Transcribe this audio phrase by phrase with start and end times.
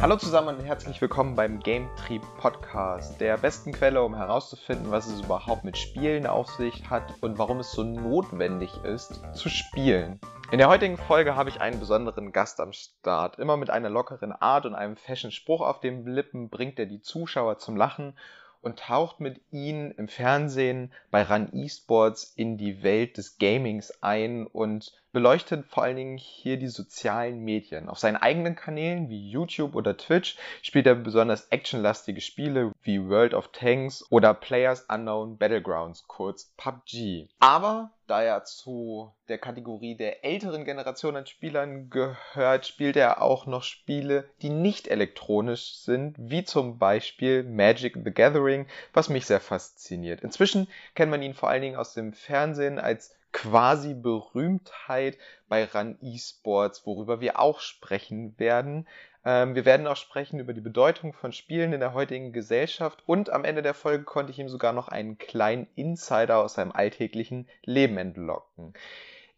[0.00, 5.06] Hallo zusammen und herzlich willkommen beim Game Tree Podcast, der besten Quelle, um herauszufinden, was
[5.06, 10.20] es überhaupt mit Spielen auf sich hat und warum es so notwendig ist, zu spielen.
[10.52, 13.38] In der heutigen Folge habe ich einen besonderen Gast am Start.
[13.38, 17.00] Immer mit einer lockeren Art und einem fashion Spruch auf den Lippen bringt er die
[17.00, 18.16] Zuschauer zum Lachen
[18.60, 24.46] und taucht mit ihnen im Fernsehen bei Run Esports in die Welt des Gamings ein
[24.46, 27.88] und beleuchtet vor allen Dingen hier die sozialen Medien.
[27.88, 33.32] Auf seinen eigenen Kanälen wie YouTube oder Twitch spielt er besonders actionlastige Spiele wie World
[33.32, 37.28] of Tanks oder Players Unknown Battlegrounds, kurz PUBG.
[37.38, 43.46] Aber da er zu der Kategorie der älteren Generation an Spielern gehört, spielt er auch
[43.46, 49.40] noch Spiele, die nicht elektronisch sind, wie zum Beispiel Magic the Gathering, was mich sehr
[49.40, 50.22] fasziniert.
[50.22, 55.98] Inzwischen kennt man ihn vor allen Dingen aus dem Fernsehen als quasi Berühmtheit bei Run
[56.00, 58.88] Esports, worüber wir auch sprechen werden.
[59.24, 63.30] Ähm, wir werden auch sprechen über die Bedeutung von Spielen in der heutigen Gesellschaft und
[63.30, 67.48] am Ende der Folge konnte ich ihm sogar noch einen kleinen Insider aus seinem alltäglichen
[67.64, 68.72] Leben entlocken.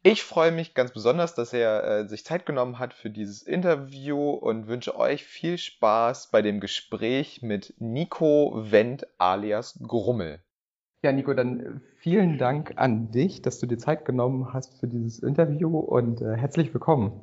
[0.02, 4.30] Ich freue mich ganz besonders, dass er äh, sich Zeit genommen hat für dieses Interview
[4.30, 10.40] und wünsche euch viel Spaß bei dem Gespräch mit Nico Wendt alias Grummel.
[11.02, 14.86] Ja, Nico, dann äh, vielen Dank an dich, dass du dir Zeit genommen hast für
[14.86, 17.20] dieses Interview und äh, herzlich willkommen.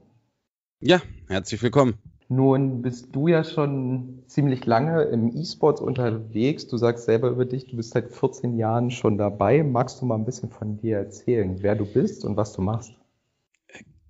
[0.82, 1.94] Ja, herzlich willkommen.
[2.28, 6.68] Nun bist du ja schon ziemlich lange im E-Sports unterwegs.
[6.68, 9.64] Du sagst selber über dich, du bist seit 14 Jahren schon dabei.
[9.64, 12.92] Magst du mal ein bisschen von dir erzählen, wer du bist und was du machst?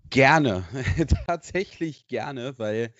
[0.09, 0.63] Gerne,
[1.27, 2.91] tatsächlich gerne, weil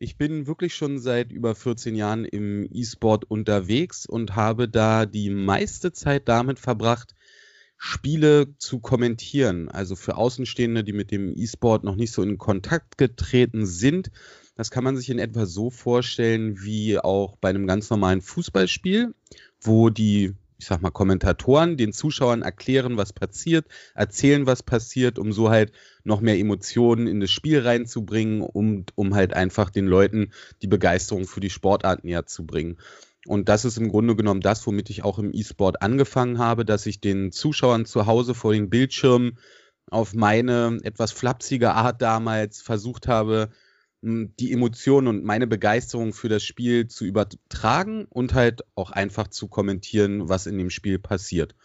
[0.00, 5.30] ich bin wirklich schon seit über 14 Jahren im E-Sport unterwegs und habe da die
[5.30, 7.14] meiste Zeit damit verbracht,
[7.76, 9.68] Spiele zu kommentieren.
[9.68, 14.10] Also für Außenstehende, die mit dem E-Sport noch nicht so in Kontakt getreten sind.
[14.56, 19.14] Das kann man sich in etwa so vorstellen wie auch bei einem ganz normalen Fußballspiel,
[19.60, 25.32] wo die ich sag mal, Kommentatoren den Zuschauern erklären, was passiert, erzählen, was passiert, um
[25.32, 25.72] so halt
[26.02, 30.32] noch mehr Emotionen in das Spiel reinzubringen und um halt einfach den Leuten
[30.62, 32.78] die Begeisterung für die Sportart näher zu bringen.
[33.26, 36.86] Und das ist im Grunde genommen das, womit ich auch im E-Sport angefangen habe, dass
[36.86, 39.38] ich den Zuschauern zu Hause vor den Bildschirmen
[39.90, 43.50] auf meine etwas flapsige Art damals versucht habe,
[44.00, 49.48] die Emotionen und meine Begeisterung für das Spiel zu übertragen und halt auch einfach zu
[49.48, 51.56] kommentieren, was in dem Spiel passiert.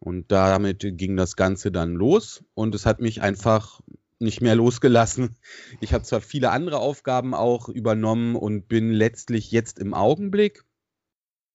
[0.00, 3.80] Und damit ging das Ganze dann los und es hat mich einfach
[4.18, 5.36] nicht mehr losgelassen.
[5.80, 10.64] Ich habe zwar viele andere Aufgaben auch übernommen und bin letztlich jetzt im Augenblick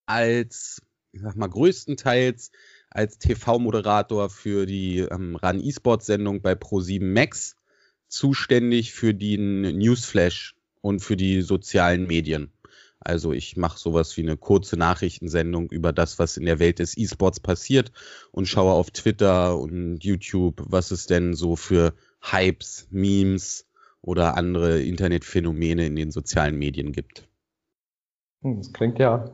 [0.06, 0.82] als,
[1.12, 2.52] ich sag mal, größtenteils
[2.90, 7.56] als TV-Moderator für die ähm, RAN E-Sport-Sendung bei Pro7 Max
[8.12, 12.52] zuständig für den Newsflash und für die sozialen Medien.
[13.00, 16.96] Also ich mache sowas wie eine kurze Nachrichtensendung über das, was in der Welt des
[16.96, 17.92] E-Sports passiert
[18.32, 23.66] und schaue auf Twitter und YouTube, was es denn so für Hypes, Memes
[24.02, 27.28] oder andere Internetphänomene in den sozialen Medien gibt.
[28.44, 29.32] Hm, das klingt ja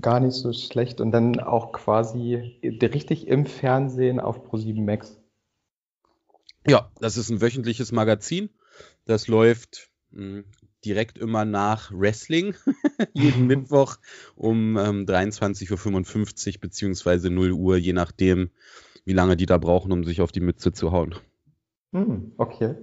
[0.00, 5.20] gar nicht so schlecht und dann auch quasi richtig im Fernsehen auf Pro7 Max.
[6.66, 8.50] Ja, das ist ein wöchentliches Magazin.
[9.04, 10.44] Das läuft mh, hm,
[10.84, 12.54] direkt immer nach Wrestling,
[13.12, 13.96] jeden Mittwoch
[14.36, 18.50] um ähm, 23.55 Uhr beziehungsweise 0 Uhr, je nachdem,
[19.04, 21.14] wie lange die da brauchen, um sich auf die Mütze zu hauen.
[21.92, 22.74] Hm, okay.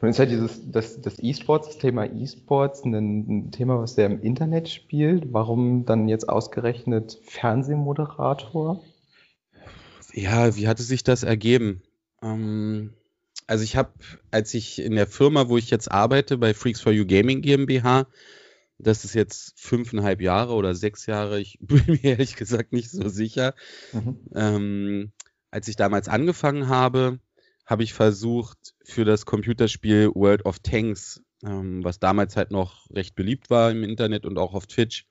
[0.00, 4.06] Nun ist ja dieses, das, das E-Sports, das Thema E-Sports ein, ein, Thema, was sehr
[4.06, 5.32] im Internet spielt.
[5.32, 8.82] Warum dann jetzt ausgerechnet Fernsehmoderator?
[10.14, 11.82] Ja, wie hatte sich das ergeben?
[12.22, 12.94] Ähm,
[13.50, 13.92] also ich habe,
[14.30, 18.06] als ich in der Firma, wo ich jetzt arbeite, bei Freaks for You Gaming GmbH,
[18.78, 23.08] das ist jetzt fünfeinhalb Jahre oder sechs Jahre, ich bin mir ehrlich gesagt nicht so
[23.08, 23.56] sicher.
[23.92, 24.20] Mhm.
[24.36, 25.12] Ähm,
[25.50, 27.18] als ich damals angefangen habe,
[27.66, 33.16] habe ich versucht, für das Computerspiel World of Tanks, ähm, was damals halt noch recht
[33.16, 35.06] beliebt war im Internet und auch auf Twitch,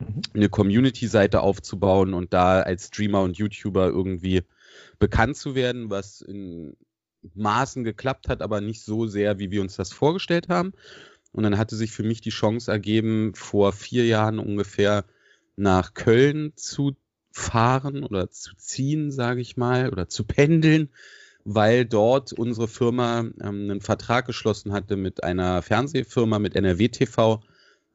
[0.00, 0.20] mhm.
[0.34, 4.42] eine Community-Seite aufzubauen und da als Streamer und YouTuber irgendwie
[4.98, 6.76] bekannt zu werden, was in
[7.34, 10.72] Maßen geklappt hat, aber nicht so sehr, wie wir uns das vorgestellt haben.
[11.32, 15.04] Und dann hatte sich für mich die Chance ergeben, vor vier Jahren ungefähr
[15.56, 16.96] nach Köln zu
[17.32, 20.90] fahren oder zu ziehen, sage ich mal, oder zu pendeln,
[21.44, 27.42] weil dort unsere Firma ähm, einen Vertrag geschlossen hatte mit einer Fernsehfirma, mit NRW TV,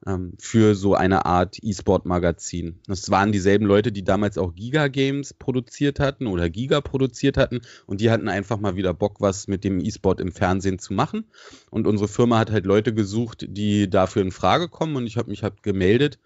[0.05, 2.79] ähm, für so eine Art E-Sport-Magazin.
[2.87, 7.61] Das waren dieselben Leute, die damals auch Giga Games produziert hatten oder Giga produziert hatten
[7.85, 11.25] und die hatten einfach mal wieder Bock, was mit dem E-Sport im Fernsehen zu machen.
[11.69, 15.29] Und unsere Firma hat halt Leute gesucht, die dafür in Frage kommen und ich habe
[15.29, 16.19] mich halt gemeldet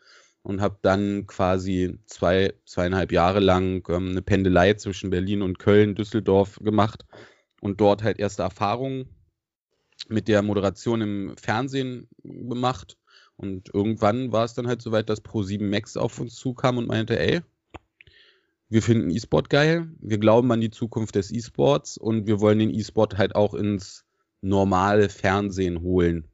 [0.43, 5.95] und habe dann quasi zwei, zweieinhalb Jahre lang ähm, eine Pendelei zwischen Berlin und Köln,
[5.95, 7.05] Düsseldorf gemacht
[7.61, 9.07] und dort halt erste Erfahrungen
[10.09, 12.97] mit der Moderation im Fernsehen gemacht
[13.37, 17.19] und irgendwann war es dann halt soweit, dass Pro7 Max auf uns zukam und meinte,
[17.19, 17.41] ey,
[18.69, 22.73] wir finden E-Sport geil, wir glauben an die Zukunft des E-Sports und wir wollen den
[22.73, 24.05] E-Sport halt auch ins
[24.41, 26.25] normale Fernsehen holen.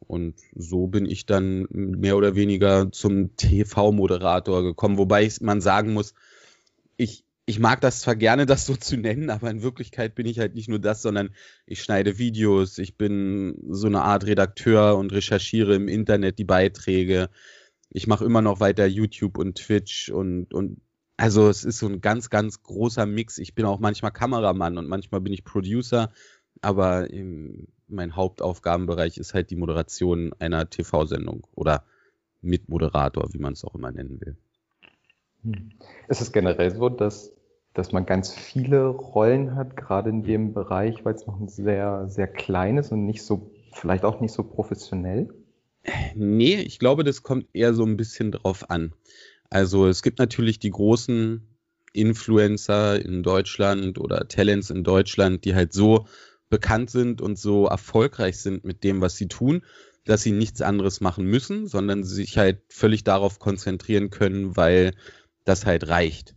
[0.00, 6.14] Und so bin ich dann mehr oder weniger zum TV-Moderator gekommen, wobei man sagen muss,
[7.44, 10.54] ich, mag das zwar gerne, das so zu nennen, aber in Wirklichkeit bin ich halt
[10.54, 11.34] nicht nur das, sondern
[11.66, 17.30] ich schneide Videos, ich bin so eine Art Redakteur und recherchiere im Internet die Beiträge.
[17.90, 20.80] Ich mache immer noch weiter YouTube und Twitch und, und
[21.16, 23.38] also es ist so ein ganz, ganz großer Mix.
[23.38, 26.12] Ich bin auch manchmal Kameramann und manchmal bin ich Producer,
[26.62, 27.06] aber
[27.88, 31.84] mein Hauptaufgabenbereich ist halt die Moderation einer TV-Sendung oder
[32.40, 34.36] Mitmoderator, wie man es auch immer nennen will.
[35.44, 35.70] Hm.
[36.08, 37.32] Ist es generell so, dass,
[37.74, 42.08] dass man ganz viele Rollen hat, gerade in dem Bereich, weil es noch ein sehr,
[42.08, 45.32] sehr klein ist und nicht so, vielleicht auch nicht so professionell?
[46.14, 48.92] Nee, ich glaube, das kommt eher so ein bisschen drauf an.
[49.50, 51.46] Also es gibt natürlich die großen
[51.92, 56.06] Influencer in Deutschland oder Talents in Deutschland, die halt so
[56.48, 59.62] bekannt sind und so erfolgreich sind mit dem, was sie tun,
[60.04, 64.92] dass sie nichts anderes machen müssen, sondern sich halt völlig darauf konzentrieren können, weil
[65.44, 66.34] das halt reicht.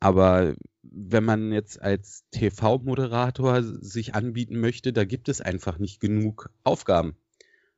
[0.00, 6.50] Aber wenn man jetzt als TV-Moderator sich anbieten möchte, da gibt es einfach nicht genug
[6.64, 7.16] Aufgaben.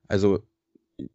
[0.08, 0.44] Also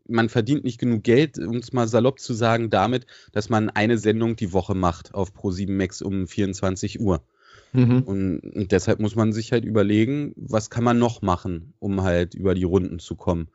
[0.08, 3.98] man verdient nicht genug Geld, um es mal salopp zu sagen, damit, dass man eine
[3.98, 7.24] Sendung die Woche macht auf Pro7 Max um 24 Uhr.
[7.74, 8.04] Mhm.
[8.04, 12.34] Und, und, deshalb muss man sich halt überlegen, was kann man noch machen, um halt
[12.34, 13.50] über die Runden zu kommen.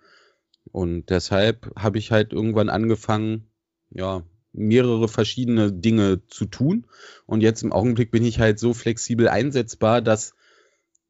[0.72, 3.46] Und deshalb habe ich halt irgendwann angefangen,
[3.90, 6.84] ja, mehrere verschiedene Dinge zu tun.
[7.26, 10.34] Und jetzt im Augenblick bin ich halt so flexibel einsetzbar, dass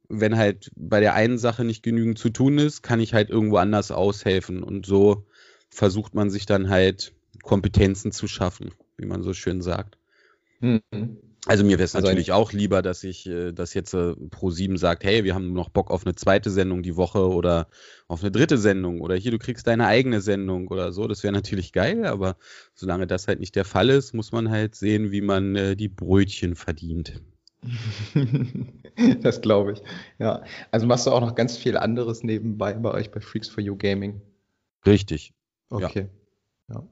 [0.09, 3.57] wenn halt bei der einen Sache nicht genügend zu tun ist, kann ich halt irgendwo
[3.57, 4.63] anders aushelfen.
[4.63, 5.25] Und so
[5.71, 9.97] versucht man sich dann halt Kompetenzen zu schaffen, wie man so schön sagt.
[10.61, 10.81] Mhm.
[11.47, 14.77] Also mir wäre es also natürlich auch lieber, dass ich, äh, dass jetzt äh, Pro7
[14.77, 17.69] sagt, hey, wir haben noch Bock auf eine zweite Sendung die Woche oder
[18.09, 21.09] auf eine dritte Sendung oder hier, du kriegst deine eigene Sendung oder so.
[21.09, 22.37] Das wäre natürlich geil, aber
[22.75, 25.89] solange das halt nicht der Fall ist, muss man halt sehen, wie man äh, die
[25.89, 27.23] Brötchen verdient.
[29.23, 29.83] das glaube ich.
[30.19, 30.45] Ja.
[30.71, 33.77] Also machst du auch noch ganz viel anderes nebenbei bei euch bei Freaks for You
[33.77, 34.21] Gaming.
[34.87, 35.33] Richtig.
[35.71, 36.01] Okay.
[36.01, 36.20] Ja.
[36.71, 36.87] Ja.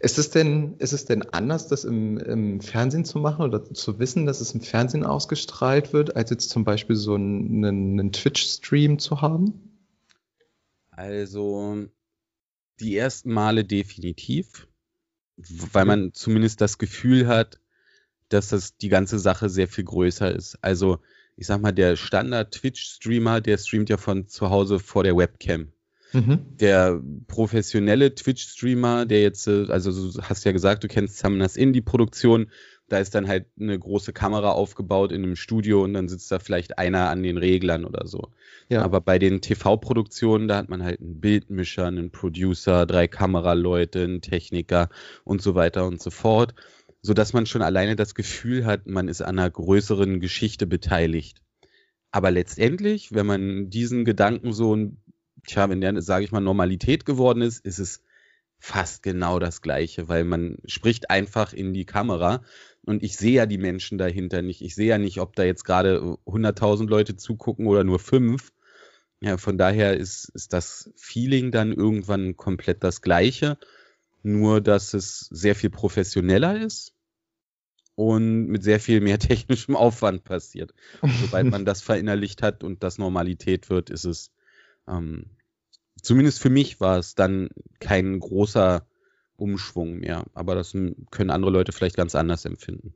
[0.00, 3.98] Ist es denn, ist es denn anders, das im, im, Fernsehen zu machen oder zu
[3.98, 8.98] wissen, dass es im Fernsehen ausgestrahlt wird, als jetzt zum Beispiel so einen, einen Twitch-Stream
[8.98, 9.78] zu haben?
[10.90, 11.86] Also
[12.80, 14.66] die ersten Male definitiv,
[15.36, 17.60] weil man zumindest das Gefühl hat,
[18.30, 20.58] dass das die ganze Sache sehr viel größer ist.
[20.62, 21.00] Also
[21.36, 25.72] ich sag mal, der Standard-Twitch-Streamer, der streamt ja von zu Hause vor der Webcam.
[26.12, 26.56] Mhm.
[26.58, 32.50] Der professionelle Twitch-Streamer, der jetzt, äh, also du hast ja gesagt, du kennst Summoners Indie-Produktion,
[32.88, 36.38] da ist dann halt eine große Kamera aufgebaut in einem Studio und dann sitzt da
[36.38, 38.30] vielleicht einer an den Reglern oder so.
[38.70, 38.82] Ja.
[38.82, 44.22] Aber bei den TV-Produktionen, da hat man halt einen Bildmischer, einen Producer, drei Kameraleute, einen
[44.22, 44.88] Techniker
[45.24, 46.54] und so weiter und so fort,
[47.02, 51.42] sodass man schon alleine das Gefühl hat, man ist an einer größeren Geschichte beteiligt.
[52.10, 55.02] Aber letztendlich, wenn man diesen Gedanken so ein
[55.46, 58.02] tja, wenn der, sage ich mal, Normalität geworden ist, ist es
[58.58, 62.42] fast genau das Gleiche, weil man spricht einfach in die Kamera
[62.84, 64.62] und ich sehe ja die Menschen dahinter nicht.
[64.62, 68.52] Ich sehe ja nicht, ob da jetzt gerade 100.000 Leute zugucken oder nur fünf.
[69.20, 73.58] Ja, von daher ist, ist das Feeling dann irgendwann komplett das Gleiche,
[74.22, 76.94] nur dass es sehr viel professioneller ist
[77.94, 80.72] und mit sehr viel mehr technischem Aufwand passiert.
[81.00, 84.30] Und sobald man das verinnerlicht hat und das Normalität wird, ist es
[84.88, 85.26] ähm,
[86.02, 88.86] zumindest für mich war es dann kein großer
[89.36, 90.24] Umschwung mehr.
[90.34, 92.94] Aber das können andere Leute vielleicht ganz anders empfinden.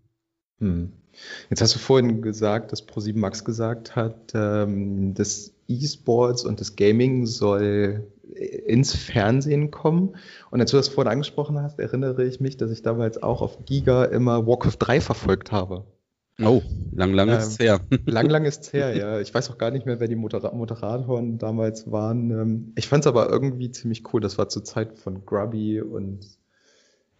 [0.58, 0.92] Hm.
[1.50, 6.76] Jetzt hast du vorhin gesagt, dass Pro7 Max gesagt hat, ähm, das E-Sports und das
[6.76, 8.06] Gaming soll
[8.66, 10.16] ins Fernsehen kommen.
[10.50, 13.64] Und als du das vorhin angesprochen hast, erinnere ich mich, dass ich damals auch auf
[13.66, 15.84] Giga immer Warcraft 3 verfolgt habe.
[16.44, 17.80] Oh, lang, lang ähm, ist es her.
[18.06, 19.20] lang, lang ist es her, ja.
[19.20, 22.30] Ich weiß auch gar nicht mehr, wer die Moder Moderatoren damals waren.
[22.30, 24.20] Ähm, ich fand es aber irgendwie ziemlich cool.
[24.20, 26.26] Das war zur Zeit von Grubby und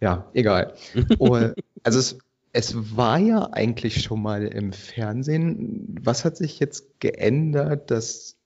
[0.01, 0.73] ja, egal.
[1.19, 1.37] oh,
[1.83, 2.17] also es,
[2.51, 5.97] es war ja eigentlich schon mal im Fernsehen.
[6.01, 8.37] Was hat sich jetzt geändert, dass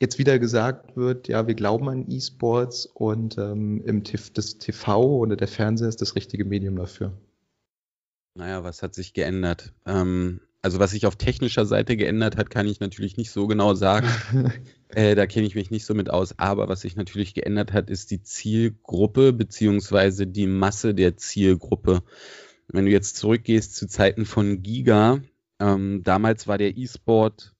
[0.00, 5.36] jetzt wieder gesagt wird, ja, wir glauben an E-Sports und ähm, im das TV oder
[5.36, 7.12] der Fernseher ist das richtige Medium dafür?
[8.34, 9.72] Naja, was hat sich geändert?
[9.86, 13.74] Ähm, also was sich auf technischer Seite geändert hat, kann ich natürlich nicht so genau
[13.74, 14.08] sagen.
[14.88, 16.38] äh, da kenne ich mich nicht so mit aus.
[16.38, 22.02] Aber was sich natürlich geändert hat, ist die Zielgruppe beziehungsweise die Masse der Zielgruppe.
[22.68, 25.20] Wenn du jetzt zurückgehst zu Zeiten von Giga,
[25.60, 27.54] ähm, damals war der E-Sport,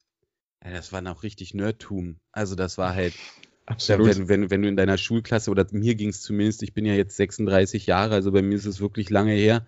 [0.64, 2.16] ja, das war noch richtig Nerdtum.
[2.32, 3.12] Also das war halt,
[3.66, 4.06] Absolut.
[4.06, 6.94] Wenn, wenn, wenn du in deiner Schulklasse, oder mir ging es zumindest, ich bin ja
[6.94, 9.66] jetzt 36 Jahre, also bei mir ist es wirklich lange her,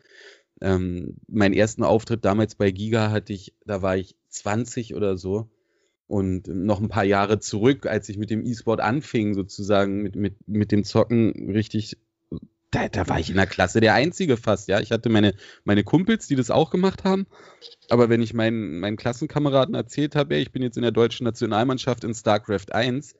[0.61, 5.51] ähm, meinen ersten Auftritt damals bei Giga hatte ich, da war ich 20 oder so.
[6.09, 10.37] Und noch ein paar Jahre zurück, als ich mit dem E-Sport anfing, sozusagen mit, mit,
[10.47, 11.99] mit dem Zocken richtig,
[12.71, 14.81] da, da war ich in der Klasse der Einzige fast, ja.
[14.81, 15.35] Ich hatte meine,
[15.65, 17.27] meine Kumpels, die das auch gemacht haben.
[17.89, 22.05] Aber wenn ich meinen, meinen Klassenkameraden erzählt habe, ich bin jetzt in der deutschen Nationalmannschaft
[22.05, 23.17] in StarCraft 1,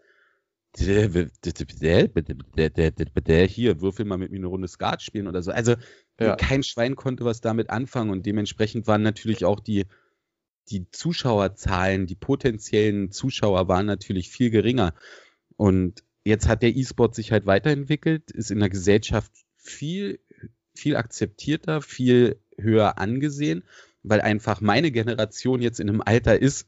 [3.47, 5.51] hier, würfel mal mit mir eine Runde Skat spielen oder so.
[5.51, 5.75] Also
[6.21, 6.37] ja.
[6.37, 9.85] kein Schwein konnte was damit anfangen und dementsprechend waren natürlich auch die,
[10.71, 14.95] die Zuschauerzahlen, die potenziellen Zuschauer waren natürlich viel geringer.
[15.57, 20.21] Und jetzt hat der E-Sport sich halt weiterentwickelt, ist in der Gesellschaft viel,
[20.75, 23.63] viel akzeptierter, viel höher angesehen,
[24.03, 26.67] weil einfach meine Generation jetzt in einem Alter ist,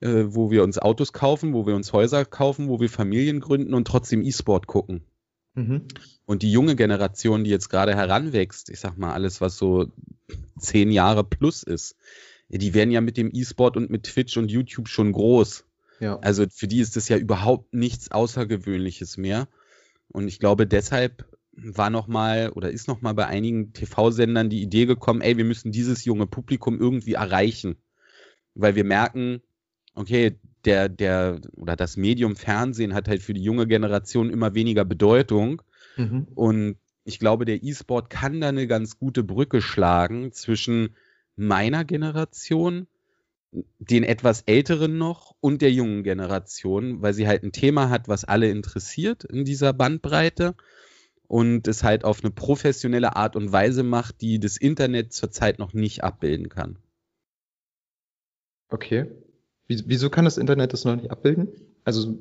[0.00, 3.74] äh, wo wir uns Autos kaufen, wo wir uns Häuser kaufen, wo wir Familien gründen
[3.74, 5.04] und trotzdem E-Sport gucken.
[5.54, 5.82] Mhm.
[6.26, 9.92] Und die junge Generation, die jetzt gerade heranwächst, ich sag mal, alles, was so
[10.58, 11.96] zehn Jahre plus ist,
[12.48, 15.64] die werden ja mit dem E-Sport und mit Twitch und YouTube schon groß.
[16.00, 16.18] Ja.
[16.18, 19.48] Also für die ist das ja überhaupt nichts Außergewöhnliches mehr.
[20.08, 24.62] Und ich glaube, deshalb war noch mal oder ist noch mal bei einigen TV-Sendern die
[24.62, 27.76] Idee gekommen, ey, wir müssen dieses junge Publikum irgendwie erreichen.
[28.54, 29.40] Weil wir merken,
[29.94, 34.84] okay, der, der oder das Medium Fernsehen hat halt für die junge Generation immer weniger
[34.84, 35.62] Bedeutung.
[35.96, 36.26] Mhm.
[36.34, 40.96] Und ich glaube, der E-Sport kann da eine ganz gute Brücke schlagen zwischen
[41.36, 42.86] meiner Generation,
[43.78, 48.24] den etwas älteren noch und der jungen Generation, weil sie halt ein Thema hat, was
[48.24, 50.54] alle interessiert in dieser Bandbreite
[51.28, 55.72] und es halt auf eine professionelle Art und Weise macht, die das Internet zurzeit noch
[55.72, 56.78] nicht abbilden kann.
[58.68, 59.06] Okay.
[59.66, 61.48] Wieso kann das Internet das noch nicht abbilden?
[61.84, 62.18] Also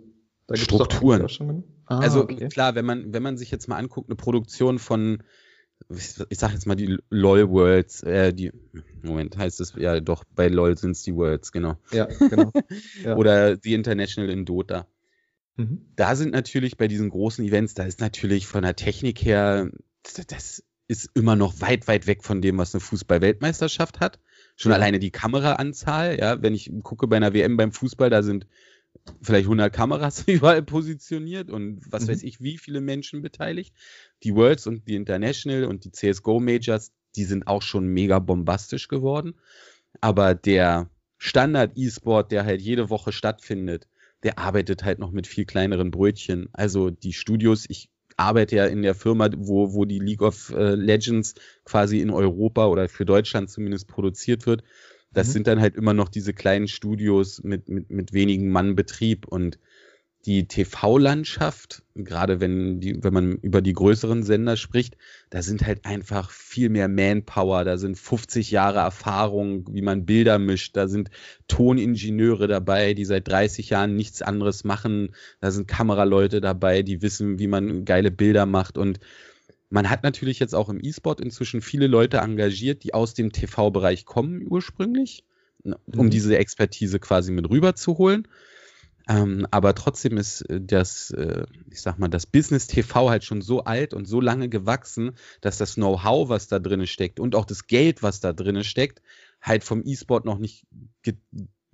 [0.47, 1.63] da gibt Strukturen.
[1.85, 2.47] Ah, also okay.
[2.49, 5.23] klar, wenn man, wenn man sich jetzt mal anguckt, eine Produktion von,
[5.89, 8.51] ich sag jetzt mal die LOL Worlds, äh, die,
[9.01, 11.77] Moment, heißt es, ja doch, bei LOL sind es die Worlds, genau.
[11.91, 12.51] Ja, genau.
[13.03, 13.17] Ja.
[13.17, 14.87] Oder die International in Dota.
[15.55, 15.85] Mhm.
[15.95, 19.69] Da sind natürlich bei diesen großen Events, da ist natürlich von der Technik her,
[20.27, 24.19] das ist immer noch weit, weit weg von dem, was eine Fußball-Weltmeisterschaft hat.
[24.63, 24.77] Schon ja.
[24.77, 28.47] alleine die Kameraanzahl, ja, wenn ich gucke bei einer WM beim Fußball, da sind
[29.21, 32.07] vielleicht 100 Kameras überall positioniert und was mhm.
[32.07, 33.75] weiß ich, wie viele Menschen beteiligt.
[34.23, 38.87] Die Worlds und die International und die CSGO Majors, die sind auch schon mega bombastisch
[38.87, 39.33] geworden.
[39.99, 43.89] Aber der Standard E-Sport, der halt jede Woche stattfindet,
[44.23, 46.47] der arbeitet halt noch mit viel kleineren Brötchen.
[46.53, 50.75] Also die Studios, ich arbeite ja in der Firma, wo, wo die League of äh,
[50.75, 54.63] Legends quasi in Europa oder für Deutschland zumindest produziert wird.
[55.11, 55.31] Das mhm.
[55.31, 59.59] sind dann halt immer noch diese kleinen Studios mit, mit, mit wenigen Mann Betrieb und
[60.25, 64.95] die TV-Landschaft, gerade wenn, die, wenn man über die größeren Sender spricht,
[65.29, 70.39] da sind halt einfach viel mehr Manpower, da sind 50 Jahre Erfahrung, wie man Bilder
[70.39, 71.09] mischt, da sind
[71.47, 77.37] Toningenieure dabei, die seit 30 Jahren nichts anderes machen, da sind Kameraleute dabei, die wissen,
[77.37, 78.99] wie man geile Bilder macht und
[79.69, 84.05] man hat natürlich jetzt auch im E-Sport inzwischen viele Leute engagiert, die aus dem TV-Bereich
[84.05, 85.25] kommen ursprünglich,
[85.63, 86.09] um mhm.
[86.11, 88.27] diese Expertise quasi mit rüberzuholen.
[89.07, 93.41] Ähm, aber trotzdem ist äh, das, äh, ich sag mal, das Business TV halt schon
[93.41, 97.45] so alt und so lange gewachsen, dass das Know-how, was da drin steckt und auch
[97.45, 99.01] das Geld, was da drin steckt,
[99.41, 100.65] halt vom E-Sport noch nicht
[101.01, 101.15] ge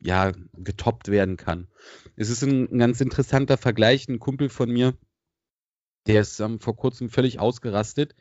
[0.01, 1.67] ja, getoppt werden kann.
[2.15, 4.07] Es ist ein, ein, ganz interessanter Vergleich.
[4.07, 4.93] Ein Kumpel von mir,
[6.07, 8.15] der ist ähm, vor kurzem völlig ausgerastet,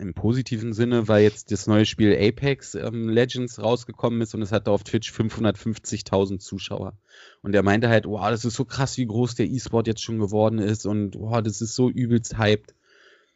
[0.00, 4.50] im positiven Sinne, weil jetzt das neue Spiel Apex ähm, Legends rausgekommen ist und es
[4.50, 6.94] hatte auf Twitch 550.000 Zuschauer.
[7.42, 10.18] Und er meinte halt, wow, das ist so krass, wie groß der E-Sport jetzt schon
[10.18, 12.74] geworden ist und wow, das ist so übelst hyped.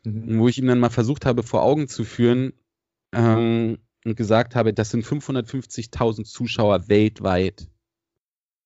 [0.04, 0.38] Mhm.
[0.38, 2.52] Wo ich ihm dann mal versucht habe, vor Augen zu führen,
[3.14, 7.68] ähm, und gesagt habe, das sind 550.000 Zuschauer weltweit.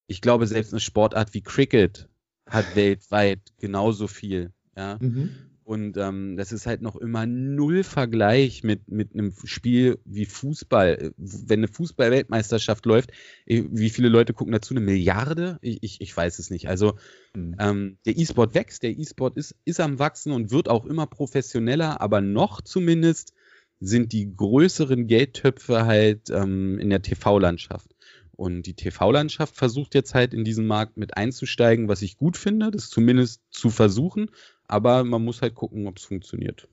[0.07, 2.09] Ich glaube, selbst eine Sportart wie Cricket
[2.47, 4.53] hat weltweit genauso viel.
[4.77, 4.99] Ja.
[5.01, 5.35] Mhm.
[5.69, 11.13] Und ähm, das ist halt noch immer null Vergleich mit, mit einem Spiel wie Fußball.
[11.19, 13.11] Wenn eine Fußball-Weltmeisterschaft läuft,
[13.45, 14.73] äh, wie viele Leute gucken dazu?
[14.73, 15.59] Eine Milliarde?
[15.61, 16.71] Ich, ich, ich weiß es nicht.
[16.71, 16.97] Also
[17.35, 17.55] mhm.
[17.59, 22.01] ähm, der E-Sport wächst, der E-Sport ist, ist am Wachsen und wird auch immer professioneller,
[22.01, 23.35] aber noch zumindest
[23.79, 27.95] sind die größeren Geldtöpfe halt ähm, in der TV-Landschaft.
[28.39, 32.71] Und die TV-Landschaft versucht jetzt halt in diesen Markt mit einzusteigen, was ich gut finde,
[32.71, 34.31] das zumindest zu versuchen,
[34.69, 36.69] aber man muss halt gucken, ob es funktioniert.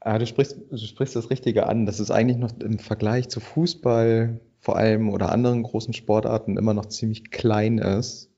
[0.00, 3.40] Ah, du, sprichst, du sprichst das Richtige an, dass es eigentlich noch im Vergleich zu
[3.40, 8.30] Fußball vor allem oder anderen großen Sportarten immer noch ziemlich klein ist.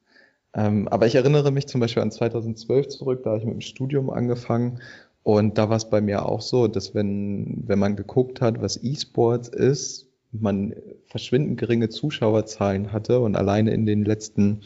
[0.55, 3.61] Ähm, aber ich erinnere mich zum Beispiel an 2012 zurück, da habe ich mit dem
[3.61, 4.81] Studium angefangen
[5.23, 8.83] und da war es bei mir auch so, dass wenn, wenn man geguckt hat, was
[8.83, 10.75] E-Sports ist, man
[11.07, 14.63] verschwindend geringe Zuschauerzahlen hatte und alleine in den letzten,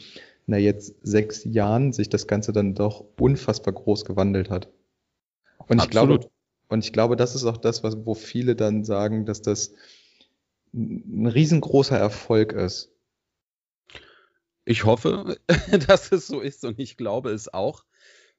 [0.47, 4.69] na jetzt sechs Jahren sich das Ganze dann doch unfassbar groß gewandelt hat.
[5.69, 6.21] Und ich glaube,
[6.69, 9.75] und ich glaube, das ist auch das, was, wo viele dann sagen, dass das
[10.73, 12.93] ein riesengroßer Erfolg ist.
[14.65, 15.37] Ich hoffe,
[15.89, 17.85] dass es so ist und ich glaube es auch.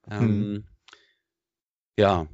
[0.08, 0.22] Hm.
[0.22, 0.64] Ähm,
[2.00, 2.28] ja,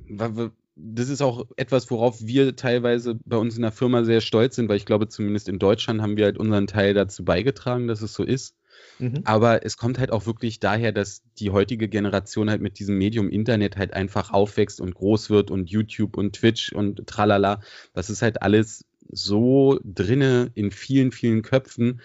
[0.75, 4.67] das ist auch etwas, worauf wir teilweise bei uns in der Firma sehr stolz sind,
[4.67, 8.13] weil ich glaube, zumindest in Deutschland haben wir halt unseren Teil dazu beigetragen, dass es
[8.13, 8.55] so ist.
[8.99, 9.21] Mhm.
[9.25, 13.29] Aber es kommt halt auch wirklich daher, dass die heutige Generation halt mit diesem Medium
[13.29, 17.61] Internet halt einfach aufwächst und groß wird und YouTube und Twitch und tralala.
[17.93, 22.01] Das ist halt alles so drinne in vielen, vielen Köpfen.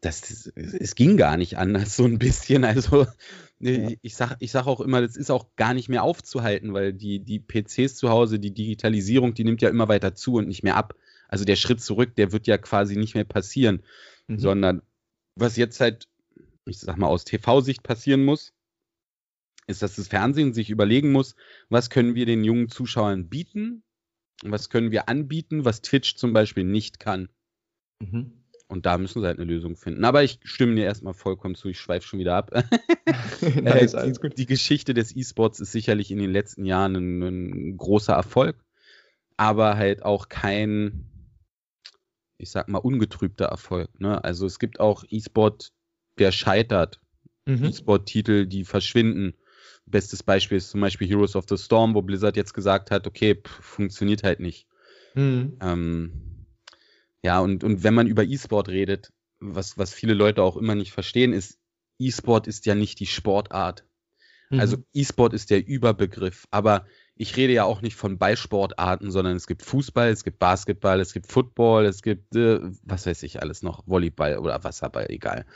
[0.00, 2.64] Das, es ging gar nicht anders, so ein bisschen.
[2.64, 3.06] Also
[3.62, 3.90] ja.
[4.02, 7.20] Ich sage ich sag auch immer, das ist auch gar nicht mehr aufzuhalten, weil die,
[7.20, 10.76] die PCs zu Hause, die Digitalisierung, die nimmt ja immer weiter zu und nicht mehr
[10.76, 10.94] ab.
[11.28, 13.82] Also der Schritt zurück, der wird ja quasi nicht mehr passieren,
[14.26, 14.38] mhm.
[14.38, 14.82] sondern
[15.34, 16.08] was jetzt halt,
[16.64, 18.52] ich sag mal, aus TV-Sicht passieren muss,
[19.66, 21.34] ist, dass das Fernsehen sich überlegen muss,
[21.68, 23.82] was können wir den jungen Zuschauern bieten,
[24.42, 27.28] was können wir anbieten, was Twitch zum Beispiel nicht kann.
[28.00, 28.42] Mhm.
[28.68, 30.04] Und da müssen sie halt eine Lösung finden.
[30.04, 32.50] Aber ich stimme dir erstmal vollkommen zu, ich schweife schon wieder ab.
[33.62, 37.76] nice, äh, die, die, Geschichte des E-Sports ist sicherlich in den letzten Jahren ein, ein,
[37.76, 38.64] großer Erfolg,
[39.36, 41.11] aber halt auch kein,
[42.42, 43.88] ich sag mal, ungetrübter Erfolg.
[44.00, 44.22] Ne?
[44.22, 45.72] Also es gibt auch E-Sport,
[46.18, 47.00] der scheitert.
[47.46, 47.64] Mhm.
[47.64, 49.34] E-Sport-Titel, die verschwinden.
[49.86, 53.34] Bestes Beispiel ist zum Beispiel Heroes of the Storm, wo Blizzard jetzt gesagt hat, okay,
[53.34, 54.66] pff, funktioniert halt nicht.
[55.14, 55.56] Mhm.
[55.60, 56.46] Ähm,
[57.22, 60.92] ja, und, und wenn man über E-Sport redet, was, was viele Leute auch immer nicht
[60.92, 61.58] verstehen, ist,
[61.98, 63.84] E-Sport ist ja nicht die Sportart.
[64.50, 64.60] Mhm.
[64.60, 66.86] Also E-Sport ist der Überbegriff, aber
[67.22, 71.12] ich rede ja auch nicht von Ballsportarten, sondern es gibt Fußball, es gibt Basketball, es
[71.12, 75.46] gibt Football, es gibt, äh, was weiß ich alles noch, Volleyball oder Wasserball, egal.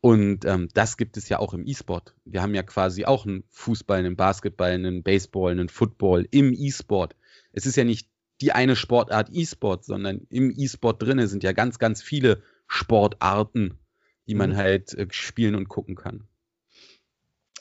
[0.00, 2.14] Und ähm, das gibt es ja auch im E-Sport.
[2.24, 7.16] Wir haben ja quasi auch einen Fußball, einen Basketball, einen Baseball, einen Football im E-Sport.
[7.50, 8.08] Es ist ja nicht
[8.40, 13.80] die eine Sportart E-Sport, sondern im E-Sport drinne sind ja ganz, ganz viele Sportarten,
[14.28, 14.56] die man mhm.
[14.56, 16.28] halt äh, spielen und gucken kann.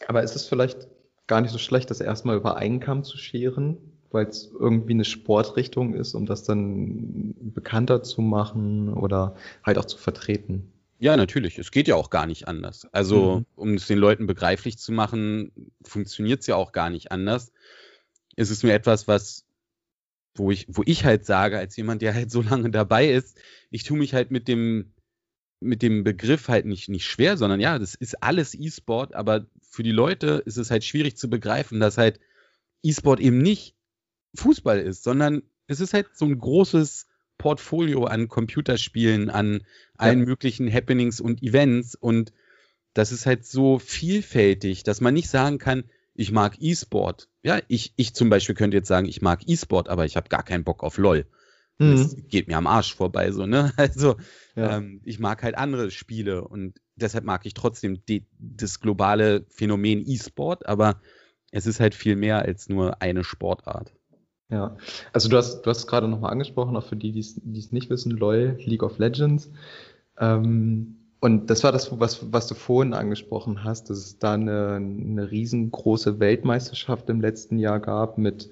[0.05, 0.87] Aber ist es vielleicht
[1.27, 3.77] gar nicht so schlecht, das erstmal über einen Kamm zu scheren,
[4.11, 9.85] weil es irgendwie eine Sportrichtung ist, um das dann bekannter zu machen oder halt auch
[9.85, 10.71] zu vertreten?
[10.99, 11.59] Ja, natürlich.
[11.59, 12.87] Es geht ja auch gar nicht anders.
[12.93, 13.45] Also, mhm.
[13.55, 15.51] um es den Leuten begreiflich zu machen,
[15.83, 17.51] funktioniert es ja auch gar nicht anders.
[18.37, 19.45] Es ist nur etwas, was
[20.35, 23.37] wo ich, wo ich halt sage, als jemand, der halt so lange dabei ist,
[23.71, 24.93] ich tue mich halt mit dem,
[25.61, 29.83] mit dem Begriff halt nicht, nicht schwer, sondern ja, das ist alles E-Sport, aber für
[29.83, 32.21] die Leute ist es halt schwierig zu begreifen, dass halt
[32.81, 33.75] E-Sport eben nicht
[34.35, 37.07] Fußball ist, sondern es ist halt so ein großes
[37.37, 39.65] Portfolio an Computerspielen, an
[39.97, 42.31] allen möglichen Happenings und Events und
[42.93, 45.83] das ist halt so vielfältig, dass man nicht sagen kann,
[46.13, 47.27] ich mag E-Sport.
[47.43, 50.43] Ja, ich, ich zum Beispiel könnte jetzt sagen, ich mag E-Sport, aber ich habe gar
[50.43, 51.25] keinen Bock auf LOL.
[51.79, 51.91] Mhm.
[51.91, 53.73] Das geht mir am Arsch vorbei, so, ne?
[53.77, 54.15] Also,
[54.55, 54.77] ja.
[54.77, 60.03] ähm, ich mag halt andere Spiele und deshalb mag ich trotzdem die, das globale Phänomen
[60.07, 61.01] E-Sport, aber
[61.51, 63.93] es ist halt viel mehr als nur eine Sportart.
[64.49, 64.77] Ja,
[65.11, 67.19] also du hast, du hast es gerade nochmal angesprochen, auch für die, die
[67.59, 69.49] es nicht wissen, LOL, League of Legends.
[70.19, 74.75] Ähm, und das war das, was, was du vorhin angesprochen hast, dass es da eine,
[74.75, 78.51] eine riesengroße Weltmeisterschaft im letzten Jahr gab mit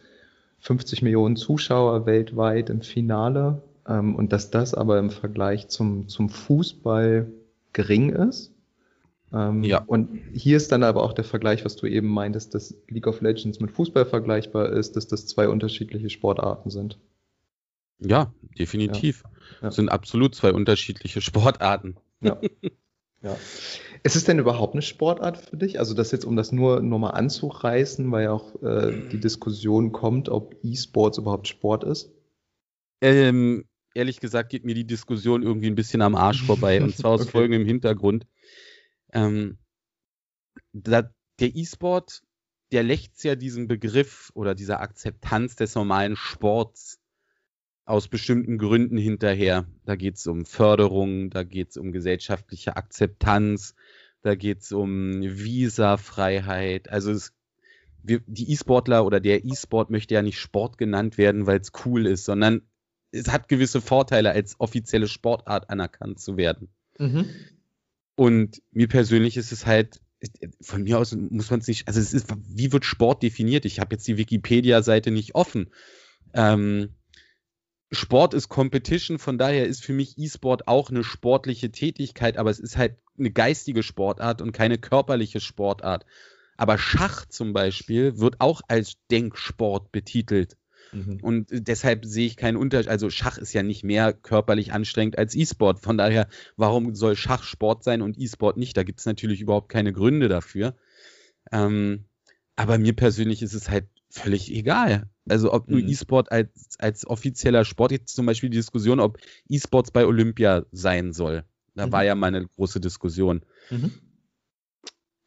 [0.62, 6.30] 50 Millionen Zuschauer weltweit im Finale ähm, und dass das aber im Vergleich zum, zum
[6.30, 7.28] Fußball
[7.74, 8.54] gering ist.
[9.34, 9.80] Ähm, ja.
[9.80, 13.22] Und hier ist dann aber auch der Vergleich, was du eben meintest, dass League of
[13.22, 17.00] Legends mit Fußball vergleichbar ist, dass das zwei unterschiedliche Sportarten sind.
[18.00, 19.24] Ja, definitiv.
[19.24, 19.30] Ja.
[19.68, 19.72] Ja.
[19.72, 21.96] sind absolut zwei unterschiedliche Sportarten.
[22.22, 22.40] Ja.
[23.22, 23.36] ja.
[24.04, 25.80] Ist es denn überhaupt eine Sportart für dich?
[25.80, 30.30] Also das jetzt, um das nur nochmal anzureißen, weil ja auch äh, die Diskussion kommt,
[30.30, 32.12] ob E-Sports überhaupt Sport ist?
[33.02, 36.82] Ähm, ehrlich gesagt geht mir die Diskussion irgendwie ein bisschen am Arsch vorbei.
[36.84, 37.32] und zwar aus okay.
[37.32, 38.28] folgendem Hintergrund.
[39.12, 39.58] Ähm,
[40.72, 42.22] da, der E-Sport,
[42.72, 47.00] der lächzt ja diesen Begriff oder dieser Akzeptanz des normalen Sports
[47.86, 49.68] aus bestimmten Gründen hinterher.
[49.86, 53.76] Da geht es um Förderung, da geht es um gesellschaftliche Akzeptanz,
[54.22, 56.90] da geht es um Visafreiheit.
[56.90, 57.34] Also es,
[58.02, 62.08] wir, die E-Sportler oder der E-Sport möchte ja nicht Sport genannt werden, weil es cool
[62.08, 62.62] ist, sondern
[63.14, 66.70] es hat gewisse Vorteile, als offizielle Sportart anerkannt zu werden.
[66.98, 67.30] Mhm.
[68.16, 70.02] Und mir persönlich ist es halt,
[70.62, 73.66] von mir aus muss man es nicht, also es ist, wie wird Sport definiert?
[73.66, 75.72] Ich habe jetzt die Wikipedia-Seite nicht offen.
[76.34, 76.96] Ähm,
[77.92, 82.60] Sport ist Competition, von daher ist für mich E-Sport auch eine sportliche Tätigkeit, aber es
[82.60, 86.06] ist halt eine geistige Sportart und keine körperliche Sportart.
[86.58, 90.58] Aber Schach zum Beispiel wird auch als Denksport betitelt.
[90.94, 91.20] Mhm.
[91.22, 92.90] Und deshalb sehe ich keinen Unterschied.
[92.90, 95.80] Also Schach ist ja nicht mehr körperlich anstrengend als E-Sport.
[95.80, 98.78] Von daher, warum soll Schach Sport sein und E-Sport nicht?
[98.78, 100.76] Da gibt es natürlich überhaupt keine Gründe dafür.
[101.52, 102.06] Ähm,
[102.56, 105.10] aber mir persönlich ist es halt völlig egal.
[105.28, 105.90] Also ob nur mhm.
[105.90, 109.18] E-Sport als, als offizieller Sport, jetzt zum Beispiel die Diskussion, ob
[109.50, 111.44] E-Sports bei Olympia sein soll.
[111.76, 111.92] Da mhm.
[111.92, 113.42] war ja mal eine große Diskussion.
[113.72, 113.92] Mhm.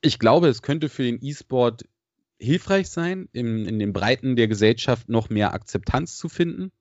[0.03, 1.87] Ich glaube, es könnte für den E-Sport
[2.39, 6.73] hilfreich sein, in, in den Breiten der Gesellschaft noch mehr Akzeptanz zu finden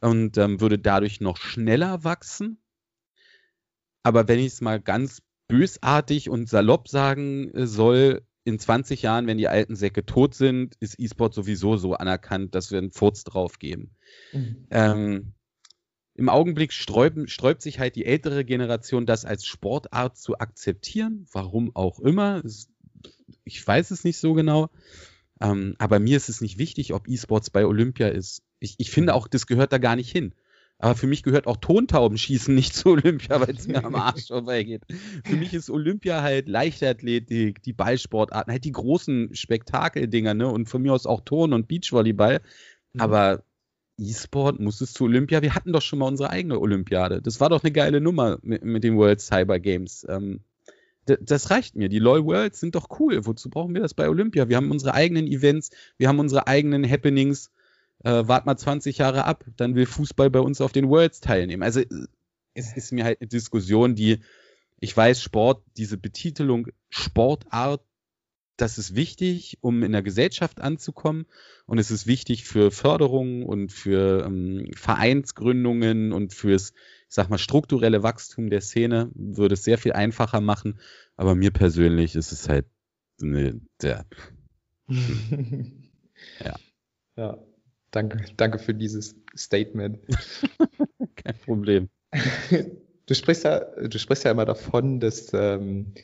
[0.00, 2.58] und ähm, würde dadurch noch schneller wachsen.
[4.02, 9.26] Aber wenn ich es mal ganz bösartig und salopp sagen äh, soll, in 20 Jahren,
[9.26, 13.24] wenn die alten Säcke tot sind, ist E-Sport sowieso so anerkannt, dass wir einen Furz
[13.24, 13.94] drauf geben.
[14.32, 14.66] Mhm.
[14.70, 15.34] Ähm,
[16.14, 21.76] Im Augenblick sträuben, sträubt sich halt die ältere Generation, das als Sportart zu akzeptieren, warum
[21.76, 22.42] auch immer.
[23.44, 24.70] Ich weiß es nicht so genau.
[25.40, 28.42] Ähm, aber mir ist es nicht wichtig, ob E-Sports bei Olympia ist.
[28.60, 30.34] Ich, ich finde auch, das gehört da gar nicht hin.
[30.80, 34.82] Aber für mich gehört auch Tontaubenschießen nicht zu Olympia, weil es mir am Arsch vorbeigeht.
[35.24, 40.48] Für mich ist Olympia halt Leichtathletik, die Ballsportarten, halt die großen Spektakeldinger, ne?
[40.48, 42.40] Und von mir aus auch Turn und Beachvolleyball.
[42.92, 43.00] Mhm.
[43.00, 43.42] Aber
[43.98, 45.42] E-Sport muss es zu Olympia.
[45.42, 47.20] Wir hatten doch schon mal unsere eigene Olympiade.
[47.20, 50.06] Das war doch eine geile Nummer mit, mit den World Cyber Games.
[50.08, 50.40] Ähm,
[51.20, 51.88] das reicht mir.
[51.88, 53.24] Die LOL Worlds sind doch cool.
[53.26, 54.48] Wozu brauchen wir das bei Olympia?
[54.48, 57.50] Wir haben unsere eigenen Events, wir haben unsere eigenen Happenings
[58.04, 61.62] äh, wart mal 20 Jahre ab, dann will Fußball bei uns auf den Worlds teilnehmen.
[61.62, 61.82] Also
[62.54, 64.20] es ist mir halt eine Diskussion, die,
[64.80, 67.82] ich weiß, Sport, diese Betitelung Sportart,
[68.60, 71.26] das ist wichtig, um in der Gesellschaft anzukommen.
[71.66, 76.72] Und es ist wichtig für Förderung und für ähm, Vereinsgründungen und fürs,
[77.08, 80.80] ich sag mal, strukturelle Wachstum der Szene, würde es sehr viel einfacher machen.
[81.16, 82.66] Aber mir persönlich ist es halt
[83.22, 84.04] eine, der,
[86.44, 86.56] ja.
[87.16, 87.38] Ja.
[87.90, 89.98] Danke, danke für dieses Statement.
[91.16, 91.88] Kein Problem.
[93.08, 95.94] Du sprichst ja, du sprichst ja immer davon, dass ähm,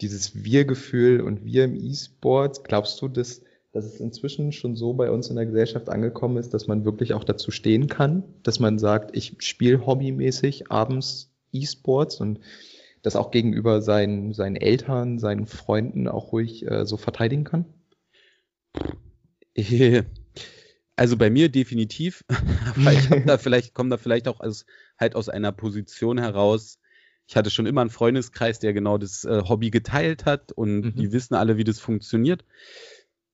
[0.00, 5.10] dieses Wir-Gefühl und Wir im E-Sport, glaubst du, dass, dass es inzwischen schon so bei
[5.10, 8.78] uns in der Gesellschaft angekommen ist, dass man wirklich auch dazu stehen kann, dass man
[8.78, 12.40] sagt, ich spiele hobbymäßig abends E-Sports und
[13.02, 17.66] das auch gegenüber seinen, seinen Eltern, seinen Freunden auch ruhig äh, so verteidigen kann?
[20.96, 22.24] Also bei mir definitiv,
[22.76, 24.64] aber ich da vielleicht, komme da vielleicht auch als,
[24.98, 26.78] halt aus einer Position heraus.
[27.26, 30.94] Ich hatte schon immer einen Freundeskreis, der genau das äh, Hobby geteilt hat und mhm.
[30.94, 32.44] die wissen alle, wie das funktioniert.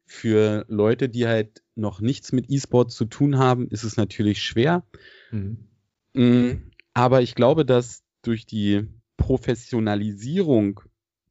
[0.06, 4.84] Für Leute, die halt noch nichts mit E-Sport zu tun haben, ist es natürlich schwer.
[5.30, 5.68] Mhm.
[6.14, 6.50] Mm,
[6.94, 10.80] aber ich glaube, dass durch die Professionalisierung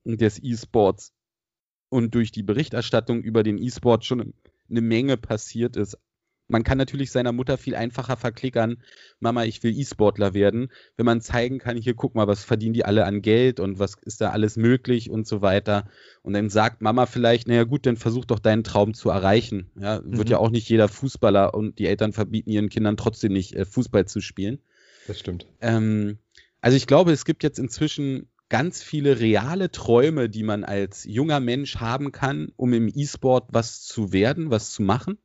[0.06, 1.14] des E-Sports
[1.90, 4.34] und durch die Berichterstattung über den E-Sport schon
[4.70, 5.98] eine Menge passiert ist
[6.50, 8.78] man kann natürlich seiner Mutter viel einfacher verklickern,
[9.20, 12.86] Mama, ich will E-Sportler werden, wenn man zeigen kann, hier guck mal, was verdienen die
[12.86, 15.88] alle an Geld und was ist da alles möglich und so weiter.
[16.24, 19.70] Und dann sagt Mama vielleicht, naja gut, dann versuch doch deinen Traum zu erreichen.
[19.80, 20.18] Ja, mhm.
[20.18, 23.66] wird ja auch nicht jeder Fußballer und die Eltern verbieten ihren Kindern trotzdem nicht, äh,
[23.66, 24.60] Fußball zu spielen.
[25.08, 25.46] Das stimmt.
[25.62, 26.18] Ähm,
[26.62, 31.40] also ich glaube, es gibt jetzt inzwischen ganz viele reale Träume, die man als junger
[31.40, 35.20] Mensch haben kann, um im E-Sport was zu werden, was zu machen.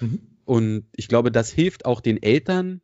[0.00, 0.35] Mhm.
[0.46, 2.80] Und ich glaube, das hilft auch den Eltern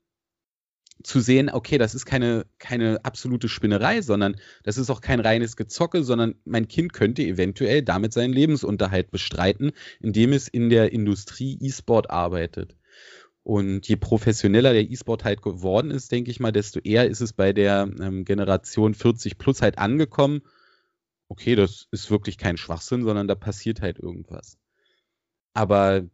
[1.04, 5.56] zu sehen, okay, das ist keine, keine absolute Spinnerei, sondern das ist auch kein reines
[5.56, 9.70] Gezocke, sondern mein Kind könnte eventuell damit seinen Lebensunterhalt bestreiten,
[10.00, 12.76] indem es in der Industrie E-Sport arbeitet.
[13.44, 17.32] Und je professioneller der E-Sport halt geworden ist, denke ich mal, desto eher ist es
[17.32, 20.42] bei der ähm, Generation 40 plus halt angekommen.
[21.28, 24.58] Okay, das ist wirklich kein Schwachsinn, sondern da passiert halt irgendwas.
[25.54, 26.04] Aber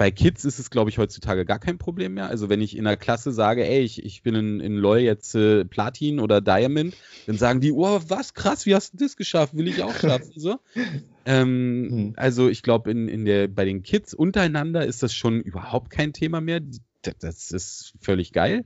[0.00, 2.28] bei Kids ist es, glaube ich, heutzutage gar kein Problem mehr.
[2.28, 5.34] Also wenn ich in der Klasse sage, ey, ich, ich bin in, in LoL jetzt
[5.34, 9.54] äh, Platin oder Diamond, dann sagen die, oh, was krass, wie hast du das geschafft?
[9.54, 10.32] Will ich auch schaffen.
[10.34, 10.58] so.
[11.26, 12.12] Ähm, mhm.
[12.16, 16.14] Also ich glaube, in, in der, bei den Kids untereinander ist das schon überhaupt kein
[16.14, 16.60] Thema mehr.
[17.02, 18.64] Das, das ist völlig geil.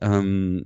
[0.00, 0.64] Ähm,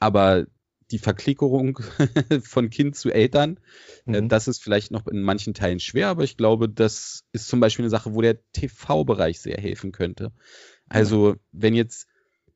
[0.00, 0.46] aber
[0.92, 1.78] die Verklickerung
[2.42, 3.58] von Kind zu Eltern,
[4.06, 4.28] äh, mhm.
[4.28, 7.84] das ist vielleicht noch in manchen Teilen schwer, aber ich glaube, das ist zum Beispiel
[7.84, 10.32] eine Sache, wo der TV-Bereich sehr helfen könnte.
[10.88, 12.06] Also, wenn jetzt,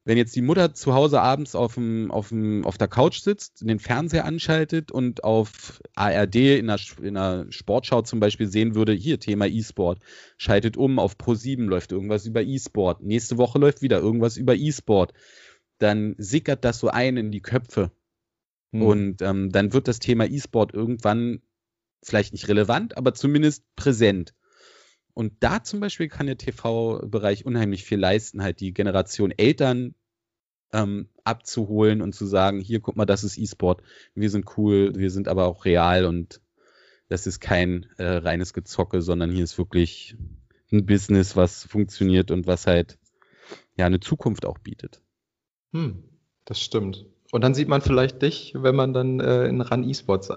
[0.04, 3.66] wenn jetzt die Mutter zu Hause abends auf, dem, auf, dem, auf der Couch sitzt,
[3.66, 8.92] den Fernseher anschaltet und auf ARD in der, in der Sportschau zum Beispiel sehen würde,
[8.92, 10.00] hier Thema E-Sport,
[10.36, 15.12] schaltet um, auf Pro7 läuft irgendwas über E-Sport, nächste Woche läuft wieder irgendwas über E-Sport,
[15.78, 17.90] dann sickert das so ein in die Köpfe
[18.76, 18.82] Mhm.
[18.82, 21.42] Und ähm, dann wird das Thema E-Sport irgendwann
[22.02, 24.34] vielleicht nicht relevant, aber zumindest präsent.
[25.14, 29.94] Und da zum Beispiel kann der TV-Bereich unheimlich viel leisten, halt die Generation Eltern
[30.72, 33.82] ähm, abzuholen und zu sagen, hier, guck mal, das ist E-Sport,
[34.14, 36.42] wir sind cool, wir sind aber auch real und
[37.08, 40.16] das ist kein äh, reines Gezocke, sondern hier ist wirklich
[40.72, 42.98] ein Business, was funktioniert und was halt
[43.76, 45.00] ja eine Zukunft auch bietet.
[45.72, 46.02] Hm,
[46.44, 47.06] das stimmt.
[47.36, 50.32] Und dann sieht man vielleicht dich, wenn man dann äh, in Run E-Sports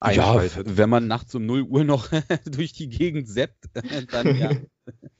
[0.00, 0.66] einschaltet.
[0.66, 2.08] Ja, wenn man nachts um 0 Uhr noch
[2.46, 3.66] durch die Gegend seppt,
[4.12, 4.50] dann ja.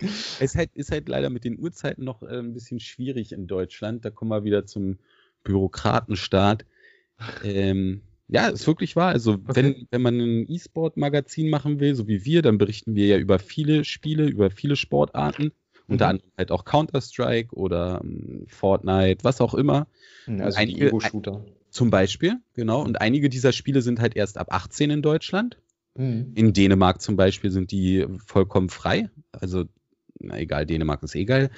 [0.40, 4.06] es halt, ist halt leider mit den Uhrzeiten noch äh, ein bisschen schwierig in Deutschland.
[4.06, 4.98] Da kommen wir wieder zum
[5.44, 6.64] Bürokratenstaat.
[7.44, 9.10] Ähm, ja, ist wirklich wahr.
[9.10, 9.54] Also, okay.
[9.54, 13.38] wenn, wenn man ein E-Sport-Magazin machen will, so wie wir, dann berichten wir ja über
[13.38, 15.52] viele Spiele, über viele Sportarten.
[15.88, 16.10] Unter mhm.
[16.10, 19.86] anderem halt auch Counter-Strike oder um, ähm, Fortnite, was auch immer.
[20.26, 21.44] Also einige, Ego-Shooter.
[21.70, 22.82] Zum Beispiel, genau.
[22.82, 25.58] Und einige dieser Spiele sind halt erst ab 18 in Deutschland.
[25.94, 26.32] Mhm.
[26.34, 29.10] In Dänemark zum Beispiel sind die vollkommen frei.
[29.30, 29.64] Also,
[30.18, 31.50] na egal, Dänemark ist eh geil.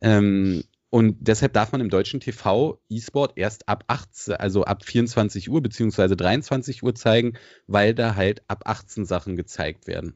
[0.00, 5.48] Ähm, und deshalb darf man im deutschen TV E-Sport erst ab 18, also ab 24
[5.48, 7.32] Uhr beziehungsweise 23 Uhr zeigen,
[7.66, 10.14] weil da halt ab 18 Sachen gezeigt werden.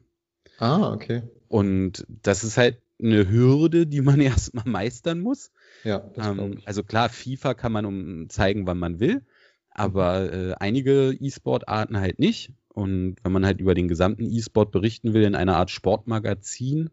[0.59, 1.23] Ah, okay.
[1.47, 5.51] Und das ist halt eine Hürde, die man erstmal meistern muss.
[5.83, 9.21] Ja, das ähm, also klar, FIFA kann man um zeigen, wann man will,
[9.69, 10.51] aber mhm.
[10.51, 12.51] äh, einige E-Sport-Arten halt nicht.
[12.69, 16.91] Und wenn man halt über den gesamten E-Sport berichten will in einer Art Sportmagazin,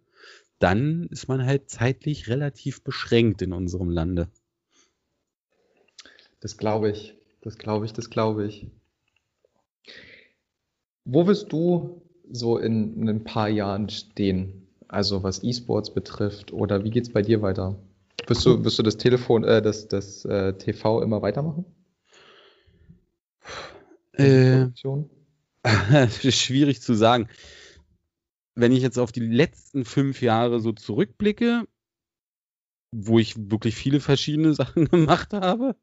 [0.59, 4.29] dann ist man halt zeitlich relativ beschränkt in unserem Lande.
[6.41, 8.67] Das glaube ich, das glaube ich, das glaube ich.
[11.05, 14.64] Wo wirst du so in, in ein paar Jahren stehen?
[14.95, 17.75] Also was E-Sports betrifft oder wie geht es bei dir weiter?
[18.29, 21.65] Wirst du, wirst du das Telefon, äh, das, das äh, TV immer weitermachen?
[24.13, 24.69] Äh,
[26.31, 27.29] schwierig zu sagen.
[28.55, 31.67] Wenn ich jetzt auf die letzten fünf Jahre so zurückblicke,
[32.93, 35.75] wo ich wirklich viele verschiedene Sachen gemacht habe,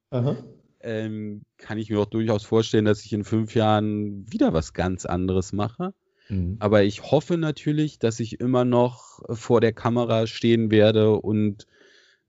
[0.80, 5.06] ähm, kann ich mir auch durchaus vorstellen, dass ich in fünf Jahren wieder was ganz
[5.06, 5.93] anderes mache.
[6.32, 6.56] Mhm.
[6.60, 11.67] Aber ich hoffe natürlich, dass ich immer noch vor der Kamera stehen werde und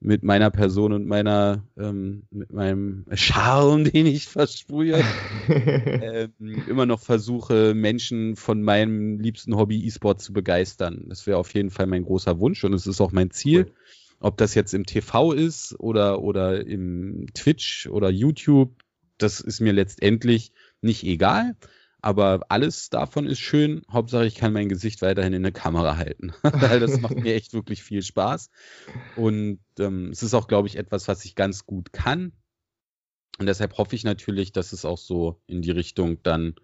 [0.01, 5.01] mit meiner Person und meiner, ähm, mit meinem Charme, den ich versprühe,
[5.49, 6.33] ähm,
[6.69, 11.05] immer noch versuche, Menschen von meinem liebsten Hobby E-Sport zu begeistern.
[11.09, 13.67] Das wäre auf jeden Fall mein großer Wunsch und es ist auch mein Ziel.
[13.67, 13.75] Cool.
[14.19, 18.71] Ob das jetzt im TV ist oder, oder im Twitch oder YouTube,
[19.19, 21.57] das ist mir letztendlich nicht egal.
[22.03, 23.83] Aber alles davon ist schön.
[23.91, 26.33] Hauptsache, ich kann mein Gesicht weiterhin in der Kamera halten.
[26.83, 28.51] Das macht mir echt wirklich viel Spaß.
[29.17, 32.33] Und ähm, es ist auch, glaube ich, etwas, was ich ganz gut kann.
[33.39, 36.57] Und deshalb hoffe ich natürlich, dass es auch so in die Richtung dann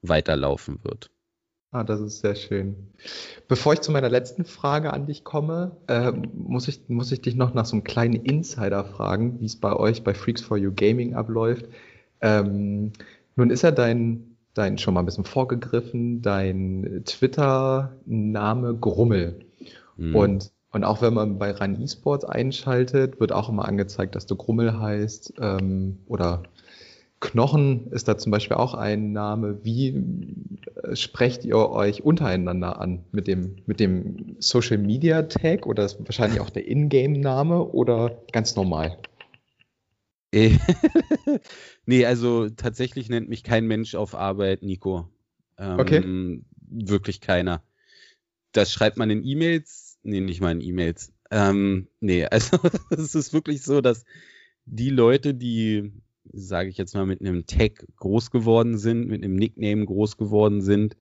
[0.00, 1.10] weiterlaufen wird.
[1.72, 2.92] Ah, das ist sehr schön.
[3.48, 7.34] Bevor ich zu meiner letzten Frage an dich komme, äh, muss, ich, muss ich dich
[7.34, 10.72] noch nach so einem kleinen Insider fragen, wie es bei euch bei Freaks for You
[10.72, 11.66] Gaming abläuft.
[12.20, 12.92] Ähm,
[13.34, 19.40] nun ist ja dein dein schon mal ein bisschen vorgegriffen, dein Twitter-Name Grummel.
[19.96, 20.16] Mhm.
[20.16, 24.36] Und, und auch wenn man bei RAN eSports einschaltet, wird auch immer angezeigt, dass du
[24.36, 25.34] Grummel heißt.
[25.40, 26.44] Ähm, oder
[27.20, 29.58] Knochen ist da zum Beispiel auch ein Name.
[29.62, 30.04] Wie
[30.82, 33.00] äh, sprecht ihr euch untereinander an?
[33.12, 38.56] Mit dem, mit dem Social Media Tag oder ist wahrscheinlich auch der Ingame-Name oder ganz
[38.56, 38.98] normal?
[41.86, 45.08] nee, also tatsächlich nennt mich kein Mensch auf Arbeit Nico.
[45.58, 46.42] Ähm, okay.
[46.68, 47.62] Wirklich keiner.
[48.52, 51.12] Das schreibt man in E-Mails, nee, nicht mal in E-Mails.
[51.30, 52.58] Ähm, nee, also
[52.90, 54.04] es ist wirklich so, dass
[54.66, 55.92] die Leute, die,
[56.32, 60.62] sage ich jetzt mal, mit einem Tag groß geworden sind, mit einem Nickname groß geworden
[60.62, 60.96] sind,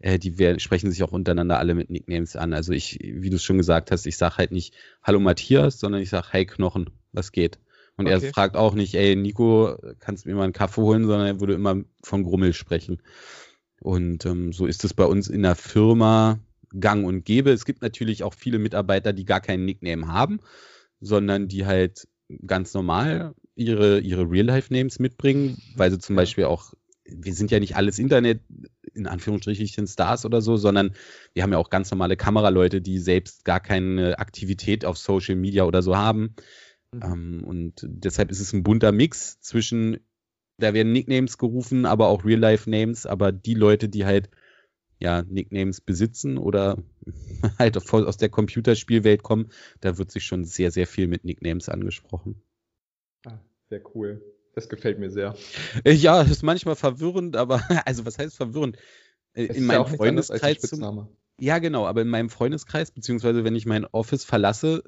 [0.00, 2.52] äh, die werden, sprechen sich auch untereinander alle mit Nicknames an.
[2.52, 6.02] Also ich, wie du es schon gesagt hast, ich sage halt nicht Hallo Matthias, sondern
[6.02, 7.58] ich sage Hey Knochen, was geht?
[7.96, 8.26] Und okay.
[8.26, 11.40] er fragt auch nicht, ey Nico, kannst du mir mal einen Kaffee holen, sondern er
[11.40, 13.00] würde immer von Grummel sprechen.
[13.80, 16.40] Und ähm, so ist es bei uns in der Firma
[16.78, 17.50] gang und gäbe.
[17.50, 20.40] Es gibt natürlich auch viele Mitarbeiter, die gar keinen Nickname haben,
[21.00, 22.08] sondern die halt
[22.46, 26.72] ganz normal ihre, ihre Real-Life-Names mitbringen, weil sie zum Beispiel auch,
[27.04, 28.40] wir sind ja nicht alles Internet,
[28.94, 30.94] in Anführungsstrichen Stars oder so, sondern
[31.32, 35.64] wir haben ja auch ganz normale Kameraleute, die selbst gar keine Aktivität auf Social Media
[35.64, 36.34] oder so haben.
[36.94, 37.02] Mhm.
[37.02, 40.00] Ähm, und deshalb ist es ein bunter Mix zwischen,
[40.58, 44.30] da werden Nicknames gerufen, aber auch Real-Life-Names, aber die Leute, die halt
[44.98, 46.78] ja, Nicknames besitzen oder
[47.58, 52.42] halt aus der Computerspielwelt kommen, da wird sich schon sehr, sehr viel mit Nicknames angesprochen.
[53.26, 54.22] Ah, sehr cool.
[54.54, 55.34] Das gefällt mir sehr.
[55.84, 58.76] Äh, ja, ist manchmal verwirrend, aber, also was heißt verwirrend?
[59.34, 60.60] Äh, es in meinem ja Freundeskreis.
[60.60, 61.08] Zum,
[61.40, 64.84] ja, genau, aber in meinem Freundeskreis, beziehungsweise wenn ich mein Office verlasse,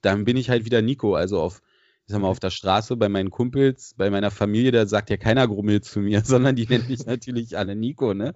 [0.00, 1.62] dann bin ich halt wieder Nico, also auf
[2.08, 5.16] ich sag mal, auf der Straße bei meinen Kumpels, bei meiner Familie, da sagt ja
[5.16, 8.34] keiner Grummel zu mir, sondern die nennen mich natürlich alle Nico, ne?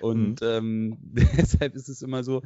[0.00, 0.46] Und mhm.
[0.46, 2.42] ähm, deshalb ist es immer so,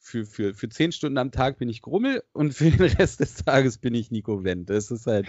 [0.00, 3.36] für, für, für zehn Stunden am Tag bin ich Grummel und für den Rest des
[3.36, 4.70] Tages bin ich Nico Wendt.
[4.70, 5.28] Das ist halt,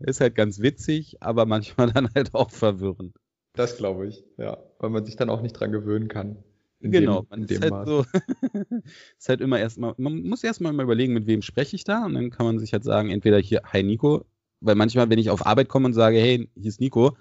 [0.00, 3.16] ist halt ganz witzig, aber manchmal dann halt auch verwirrend.
[3.54, 6.42] Das glaube ich, ja, weil man sich dann auch nicht dran gewöhnen kann.
[6.90, 8.04] Genau, dem, man ist halt so,
[9.18, 12.14] ist halt immer erstmal, man muss erstmal mal überlegen, mit wem spreche ich da und
[12.14, 14.24] dann kann man sich halt sagen, entweder hier, hi Nico,
[14.60, 17.16] weil manchmal, wenn ich auf Arbeit komme und sage, hey, hier ist Nico,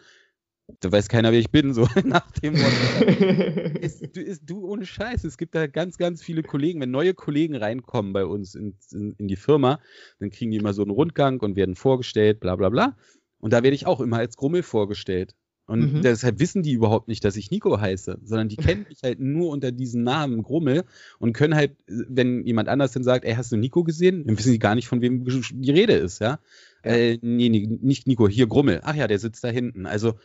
[0.80, 3.06] da weiß keiner, wer ich bin, so nach dem Motto.
[3.80, 7.14] ist, du, ist, du ohne Scheiß, es gibt da ganz, ganz viele Kollegen, wenn neue
[7.14, 9.80] Kollegen reinkommen bei uns in, in, in die Firma,
[10.20, 12.98] dann kriegen die immer so einen Rundgang und werden vorgestellt, bla bla bla.
[13.40, 15.36] Und da werde ich auch immer als Grummel vorgestellt.
[15.72, 16.02] Und mhm.
[16.02, 19.50] deshalb wissen die überhaupt nicht, dass ich Nico heiße, sondern die kennen mich halt nur
[19.52, 20.84] unter diesem Namen Grummel
[21.18, 24.26] und können halt, wenn jemand anders dann sagt, ey, hast du Nico gesehen?
[24.28, 26.40] Dann wissen die gar nicht, von wem die Rede ist, ja.
[26.84, 26.92] ja.
[26.92, 28.82] Äh, nee, nee, nicht Nico, hier Grummel.
[28.84, 29.86] Ach ja, der sitzt da hinten.
[29.86, 30.16] Also,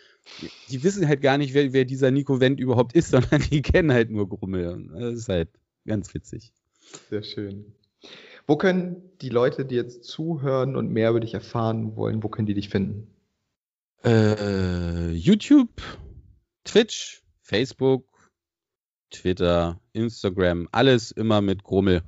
[0.69, 3.93] die wissen halt gar nicht, wer, wer dieser Nico Wendt überhaupt ist, sondern die kennen
[3.93, 4.89] halt nur Grummel.
[4.99, 5.51] Das ist halt
[5.87, 6.53] ganz witzig.
[7.09, 7.67] Sehr schön.
[8.49, 12.47] Wo können die Leute, die jetzt zuhören und mehr über dich erfahren wollen, wo können
[12.47, 13.07] die dich finden?
[14.05, 15.83] Äh, YouTube,
[16.65, 18.05] Twitch, Facebook,
[19.11, 22.03] Twitter, Instagram, alles immer mit Grummel.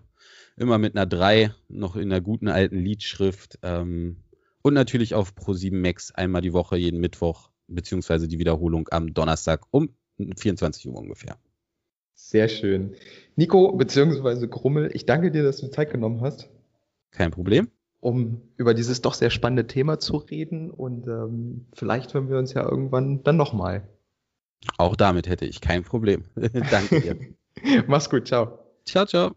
[0.56, 3.60] Immer mit einer 3, noch in der guten alten Liedschrift.
[3.62, 4.24] Ähm,
[4.62, 9.66] und natürlich auf Pro7 Max einmal die Woche, jeden Mittwoch, beziehungsweise die Wiederholung am Donnerstag
[9.70, 9.94] um
[10.36, 11.38] 24 Uhr ungefähr.
[12.14, 12.96] Sehr schön.
[13.36, 16.50] Nico, beziehungsweise Grummel, ich danke dir, dass du Zeit genommen hast.
[17.12, 20.70] Kein Problem um über dieses doch sehr spannende Thema zu reden.
[20.70, 23.88] Und ähm, vielleicht hören wir uns ja irgendwann dann nochmal.
[24.76, 26.24] Auch damit hätte ich kein Problem.
[26.70, 27.84] Danke dir.
[27.86, 28.58] Mach's gut, ciao.
[28.84, 29.32] Ciao, ciao.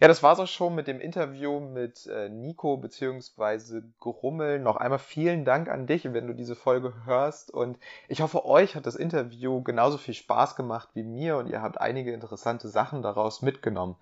[0.00, 3.82] Ja, das war's auch schon mit dem Interview mit äh, Nico bzw.
[3.98, 4.60] Grummel.
[4.60, 7.50] Noch einmal vielen Dank an dich, wenn du diese Folge hörst.
[7.50, 11.62] Und ich hoffe, euch hat das Interview genauso viel Spaß gemacht wie mir und ihr
[11.62, 13.96] habt einige interessante Sachen daraus mitgenommen.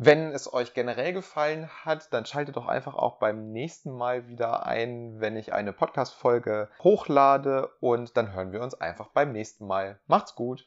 [0.00, 4.64] Wenn es euch generell gefallen hat, dann schaltet doch einfach auch beim nächsten Mal wieder
[4.64, 9.98] ein, wenn ich eine Podcast-Folge hochlade und dann hören wir uns einfach beim nächsten Mal.
[10.06, 10.56] Macht's gut!